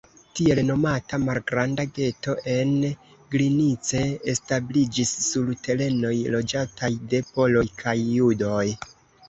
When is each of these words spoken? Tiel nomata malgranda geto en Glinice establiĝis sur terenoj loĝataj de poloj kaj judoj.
Tiel 0.37 0.59
nomata 0.67 1.17
malgranda 1.25 1.85
geto 1.97 2.35
en 2.53 2.71
Glinice 3.35 4.03
establiĝis 4.35 5.13
sur 5.29 5.55
terenoj 5.69 6.17
loĝataj 6.39 6.93
de 7.15 7.23
poloj 7.39 7.67
kaj 7.87 7.99
judoj. 8.19 8.67